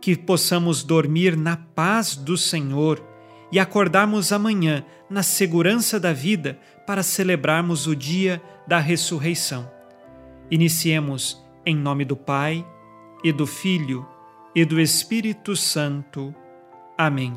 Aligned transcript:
Que 0.00 0.16
possamos 0.16 0.82
dormir 0.82 1.36
na 1.36 1.56
paz 1.56 2.16
do 2.16 2.36
Senhor 2.36 3.04
e 3.52 3.58
acordarmos 3.58 4.32
amanhã 4.32 4.84
na 5.08 5.22
segurança 5.22 5.98
da 6.00 6.12
vida 6.12 6.58
para 6.86 7.02
celebrarmos 7.02 7.86
o 7.86 7.94
dia 7.94 8.40
da 8.66 8.78
ressurreição. 8.78 9.70
Iniciemos 10.50 11.42
em 11.66 11.76
nome 11.76 12.04
do 12.04 12.16
Pai, 12.16 12.64
e 13.22 13.32
do 13.32 13.46
Filho, 13.46 14.06
e 14.54 14.64
do 14.64 14.80
Espírito 14.80 15.54
Santo. 15.54 16.34
Amém. 16.96 17.32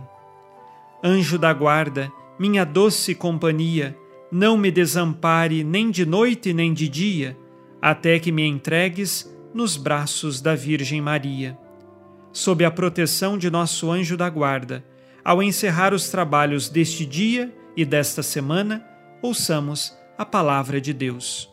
Anjo 1.03 1.38
da 1.38 1.53
guarda, 1.53 2.11
minha 2.39 2.64
doce 2.64 3.14
companhia, 3.14 3.97
não 4.31 4.58
me 4.58 4.72
desampare 4.72 5.64
nem 5.64 5.91
de 5.91 6.06
noite 6.06 6.53
nem 6.53 6.73
de 6.73 6.88
dia, 6.88 7.38
até 7.81 8.17
que 8.17 8.31
me 8.31 8.45
entregues 8.47 9.31
nos 9.53 9.78
braços 9.78 10.41
da 10.41 10.56
Virgem 10.56 11.02
Maria. 11.02 11.58
Sob 12.34 12.66
a 12.66 12.72
proteção 12.72 13.38
de 13.38 13.48
nosso 13.52 13.92
anjo 13.92 14.17
da 14.17 14.28
guarda, 14.28 14.84
ao 15.23 15.44
encerrar 15.44 15.94
os 15.94 16.09
trabalhos 16.09 16.67
deste 16.67 17.06
dia 17.06 17.56
e 17.78 17.86
desta 17.86 18.23
semana, 18.23 18.84
ouçamos 19.22 19.95
a 20.17 20.25
palavra 20.25 20.81
de 20.81 20.94
Deus. 20.94 21.48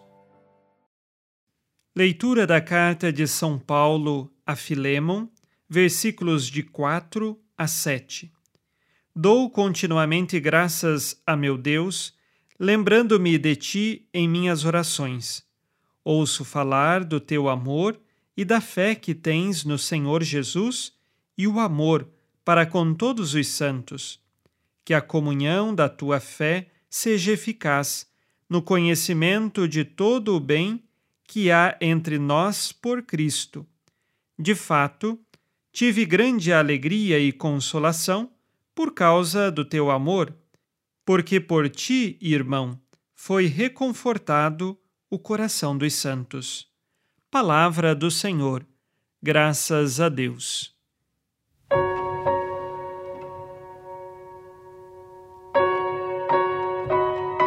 Leitura 1.94 2.46
da 2.46 2.62
carta 2.62 3.12
de 3.12 3.26
São 3.26 3.58
Paulo 3.58 4.32
a 4.46 4.56
Filemon, 4.56 5.28
versículos 5.68 6.46
de 6.46 6.62
4 6.62 7.38
a 7.58 7.66
7. 7.66 8.32
Dou 9.14 9.50
continuamente 9.50 10.40
graças 10.40 11.20
a 11.26 11.36
meu 11.36 11.58
Deus, 11.58 12.14
lembrando-me 12.58 13.36
de 13.36 13.54
ti 13.54 14.08
em 14.14 14.26
minhas 14.26 14.64
orações. 14.64 15.44
Ouço 16.02 16.42
falar 16.42 17.04
do 17.04 17.20
teu 17.20 17.50
amor 17.50 18.00
e 18.40 18.44
da 18.44 18.58
fé 18.58 18.94
que 18.94 19.14
tens 19.14 19.66
no 19.66 19.76
Senhor 19.76 20.22
Jesus 20.22 20.94
e 21.36 21.46
o 21.46 21.60
amor 21.60 22.08
para 22.42 22.64
com 22.64 22.94
todos 22.94 23.34
os 23.34 23.46
santos. 23.48 24.18
Que 24.82 24.94
a 24.94 25.02
comunhão 25.02 25.74
da 25.74 25.90
tua 25.90 26.20
fé 26.20 26.70
seja 26.88 27.32
eficaz 27.32 28.10
no 28.48 28.62
conhecimento 28.62 29.68
de 29.68 29.84
todo 29.84 30.34
o 30.34 30.40
bem 30.40 30.82
que 31.22 31.50
há 31.50 31.76
entre 31.82 32.18
nós 32.18 32.72
por 32.72 33.02
Cristo. 33.02 33.66
De 34.38 34.54
fato, 34.54 35.20
tive 35.70 36.06
grande 36.06 36.50
alegria 36.50 37.18
e 37.18 37.32
consolação 37.32 38.30
por 38.74 38.94
causa 38.94 39.50
do 39.50 39.66
teu 39.66 39.90
amor, 39.90 40.34
porque 41.04 41.38
por 41.38 41.68
ti, 41.68 42.16
irmão, 42.22 42.80
foi 43.14 43.44
reconfortado 43.44 44.80
o 45.10 45.18
coração 45.18 45.76
dos 45.76 45.92
santos. 45.92 46.69
Palavra 47.32 47.94
do 47.94 48.10
Senhor. 48.10 48.66
Graças 49.22 50.00
a 50.00 50.08
Deus. 50.08 50.74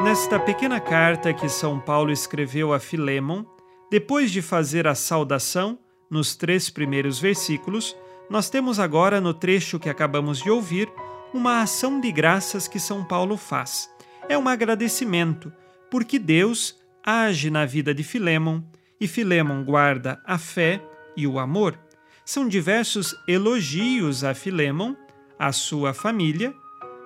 Nesta 0.05 0.39
pequena 0.39 0.79
carta 0.79 1.33
que 1.33 1.49
São 1.49 1.81
Paulo 1.81 2.13
escreveu 2.13 2.71
a 2.71 2.79
Filemon, 2.79 3.43
depois 3.91 4.31
de 4.31 4.41
fazer 4.41 4.87
a 4.87 4.95
saudação, 4.95 5.77
nos 6.09 6.33
três 6.33 6.69
primeiros 6.69 7.19
versículos, 7.19 7.93
nós 8.29 8.49
temos 8.49 8.79
agora, 8.79 9.19
no 9.19 9.33
trecho 9.33 9.77
que 9.77 9.89
acabamos 9.89 10.41
de 10.41 10.49
ouvir, 10.49 10.89
uma 11.33 11.61
ação 11.61 11.99
de 11.99 12.09
graças 12.09 12.69
que 12.69 12.79
São 12.79 13.03
Paulo 13.03 13.35
faz. 13.35 13.93
É 14.29 14.37
um 14.37 14.47
agradecimento, 14.47 15.51
porque 15.91 16.17
Deus 16.17 16.79
age 17.05 17.51
na 17.51 17.65
vida 17.65 17.93
de 17.93 18.01
Filemon 18.01 18.61
e 19.03 19.07
Filemon 19.07 19.65
guarda 19.65 20.21
a 20.23 20.37
fé 20.37 20.81
e 21.17 21.27
o 21.27 21.37
amor. 21.37 21.77
São 22.23 22.47
diversos 22.47 23.13
elogios 23.27 24.23
a 24.23 24.33
Filemon, 24.33 24.95
a 25.37 25.51
sua 25.51 25.93
família, 25.93 26.53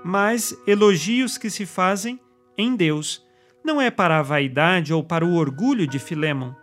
mas 0.05 0.55
elogios 0.67 1.39
que 1.39 1.49
se 1.49 1.65
fazem 1.65 2.19
em 2.55 2.75
Deus. 2.75 3.25
Não 3.65 3.81
é 3.81 3.89
para 3.89 4.19
a 4.19 4.21
vaidade 4.21 4.93
ou 4.93 5.03
para 5.03 5.25
o 5.25 5.33
orgulho 5.33 5.87
de 5.87 5.97
Filemon, 5.97 6.53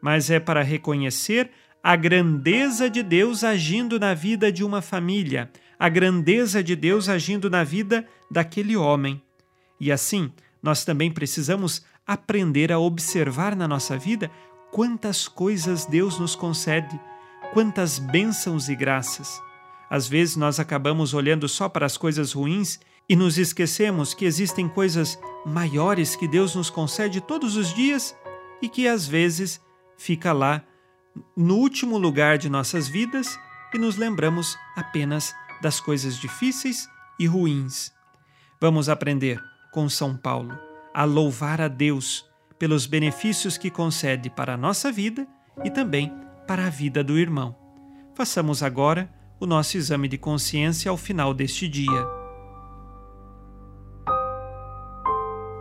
mas 0.00 0.30
é 0.30 0.40
para 0.40 0.62
reconhecer 0.62 1.50
a 1.82 1.94
grandeza 1.94 2.88
de 2.88 3.02
Deus 3.02 3.44
agindo 3.44 4.00
na 4.00 4.14
vida 4.14 4.50
de 4.50 4.64
uma 4.64 4.80
família, 4.80 5.50
a 5.78 5.90
grandeza 5.90 6.62
de 6.62 6.74
Deus 6.74 7.10
agindo 7.10 7.50
na 7.50 7.62
vida 7.62 8.06
daquele 8.30 8.74
homem. 8.74 9.20
E 9.78 9.92
assim, 9.92 10.32
nós 10.62 10.82
também 10.82 11.10
precisamos 11.10 11.84
aprender 12.06 12.72
a 12.72 12.78
observar 12.78 13.54
na 13.54 13.68
nossa 13.68 13.98
vida 13.98 14.30
quantas 14.70 15.28
coisas 15.28 15.84
Deus 15.86 16.18
nos 16.18 16.34
concede, 16.34 16.98
quantas 17.52 17.98
bênçãos 17.98 18.68
e 18.68 18.76
graças. 18.76 19.40
Às 19.90 20.06
vezes 20.06 20.36
nós 20.36 20.60
acabamos 20.60 21.14
olhando 21.14 21.48
só 21.48 21.68
para 21.68 21.86
as 21.86 21.96
coisas 21.96 22.32
ruins 22.32 22.78
e 23.08 23.16
nos 23.16 23.38
esquecemos 23.38 24.12
que 24.12 24.24
existem 24.24 24.68
coisas 24.68 25.18
maiores 25.46 26.14
que 26.14 26.28
Deus 26.28 26.54
nos 26.54 26.68
concede 26.68 27.20
todos 27.20 27.56
os 27.56 27.72
dias 27.72 28.14
e 28.60 28.68
que 28.68 28.86
às 28.86 29.06
vezes 29.06 29.60
fica 29.96 30.32
lá 30.32 30.62
no 31.36 31.56
último 31.56 31.96
lugar 31.96 32.36
de 32.36 32.48
nossas 32.48 32.86
vidas 32.86 33.38
e 33.72 33.78
nos 33.78 33.96
lembramos 33.96 34.56
apenas 34.76 35.34
das 35.62 35.80
coisas 35.80 36.16
difíceis 36.18 36.88
e 37.18 37.26
ruins. 37.26 37.92
Vamos 38.60 38.88
aprender 38.88 39.40
com 39.72 39.88
São 39.88 40.16
Paulo 40.16 40.58
a 40.92 41.04
louvar 41.04 41.60
a 41.60 41.68
Deus 41.68 42.27
pelos 42.58 42.86
benefícios 42.86 43.56
que 43.56 43.70
concede 43.70 44.28
para 44.28 44.54
a 44.54 44.56
nossa 44.56 44.90
vida 44.90 45.26
e 45.64 45.70
também 45.70 46.12
para 46.46 46.66
a 46.66 46.70
vida 46.70 47.04
do 47.04 47.18
irmão. 47.18 47.56
Façamos 48.14 48.62
agora 48.62 49.08
o 49.38 49.46
nosso 49.46 49.76
exame 49.76 50.08
de 50.08 50.18
consciência 50.18 50.90
ao 50.90 50.96
final 50.96 51.32
deste 51.32 51.68
dia. 51.68 52.06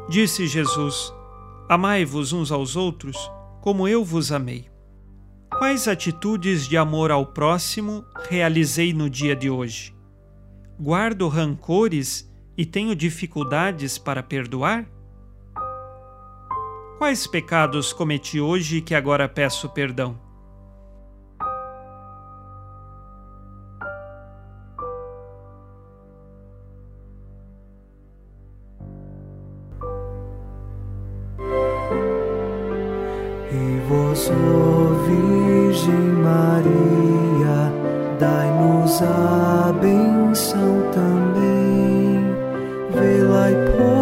Disse 0.09 0.47
Jesus: 0.47 1.13
Amai-vos 1.69 2.31
uns 2.33 2.51
aos 2.51 2.75
outros, 2.75 3.17
como 3.61 3.87
eu 3.87 4.03
vos 4.03 4.31
amei. 4.31 4.69
Quais 5.57 5.87
atitudes 5.87 6.67
de 6.67 6.77
amor 6.77 7.11
ao 7.11 7.25
próximo 7.25 8.05
realizei 8.29 8.93
no 8.93 9.09
dia 9.09 9.35
de 9.35 9.49
hoje? 9.49 9.93
Guardo 10.79 11.27
rancores 11.27 12.31
e 12.55 12.65
tenho 12.65 12.95
dificuldades 12.95 13.97
para 13.97 14.23
perdoar? 14.23 14.87
Quais 16.97 17.27
pecados 17.27 17.93
cometi 17.93 18.41
hoje 18.41 18.81
que 18.81 18.95
agora 18.95 19.29
peço 19.29 19.69
perdão? 19.69 20.27
vós, 33.87 34.29
ó 34.29 34.93
Virgem 35.05 35.93
Maria, 36.23 37.71
dai-nos 38.19 39.01
a 39.01 39.73
benção 39.79 40.81
também. 40.91 41.27
Por 42.91 43.03
nós 43.03 43.96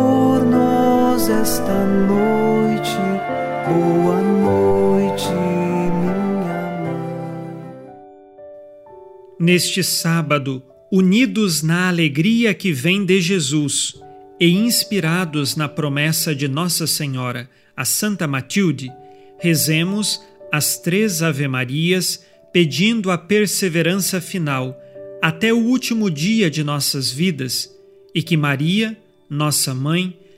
esta 1.46 1.86
noite, 1.86 2.98
boa 3.68 4.20
noite, 4.20 5.30
minha 5.30 6.42
mãe. 6.82 7.94
Neste 9.40 9.84
sábado, 9.84 10.64
unidos 10.92 11.62
na 11.62 11.88
alegria 11.88 12.52
que 12.52 12.72
vem 12.72 13.06
de 13.06 13.22
Jesus, 13.22 13.94
e 14.40 14.50
inspirados 14.50 15.56
na 15.56 15.70
promessa 15.70 16.34
de 16.34 16.48
Nossa 16.48 16.88
Senhora, 16.88 17.48
a 17.78 17.86
Santa 17.86 18.26
Matilde, 18.26 18.92
rezemos 19.38 20.20
as 20.52 20.80
três 20.80 21.22
Ave-Marias 21.22 22.26
pedindo 22.52 23.12
a 23.12 23.20
perseverança 23.20 24.20
final 24.20 24.76
até 25.22 25.54
o 25.54 25.60
último 25.60 26.10
dia 26.10 26.50
de 26.50 26.64
nossas 26.64 27.12
vidas 27.12 27.72
e 28.16 28.24
que 28.24 28.36
Maria, 28.36 28.98
nossa 29.30 29.76
mãe, 29.76 30.25